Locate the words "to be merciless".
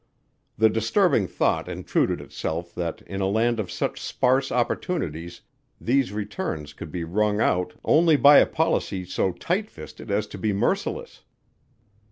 10.29-11.23